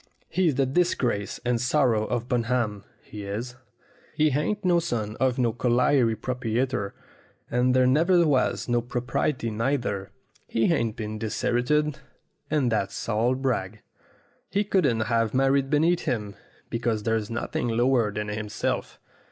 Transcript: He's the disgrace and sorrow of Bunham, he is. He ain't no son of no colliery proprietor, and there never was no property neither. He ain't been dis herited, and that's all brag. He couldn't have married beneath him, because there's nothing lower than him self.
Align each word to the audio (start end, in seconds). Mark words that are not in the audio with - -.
He's 0.29 0.55
the 0.55 0.65
disgrace 0.65 1.39
and 1.45 1.61
sorrow 1.61 2.05
of 2.05 2.27
Bunham, 2.27 2.85
he 3.03 3.23
is. 3.23 3.53
He 4.15 4.29
ain't 4.31 4.65
no 4.65 4.79
son 4.79 5.15
of 5.19 5.37
no 5.37 5.53
colliery 5.53 6.15
proprietor, 6.15 6.95
and 7.51 7.75
there 7.75 7.85
never 7.85 8.25
was 8.25 8.67
no 8.67 8.81
property 8.81 9.51
neither. 9.51 10.09
He 10.47 10.73
ain't 10.73 10.95
been 10.95 11.19
dis 11.19 11.39
herited, 11.43 11.97
and 12.49 12.71
that's 12.71 13.07
all 13.07 13.35
brag. 13.35 13.83
He 14.49 14.63
couldn't 14.63 15.01
have 15.01 15.35
married 15.35 15.69
beneath 15.69 16.05
him, 16.05 16.33
because 16.71 17.03
there's 17.03 17.29
nothing 17.29 17.67
lower 17.67 18.11
than 18.11 18.27
him 18.29 18.49
self. 18.49 18.99